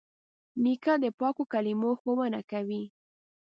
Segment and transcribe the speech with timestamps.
[0.63, 2.83] نیکه د پاکو کلمو ښوونه کوي.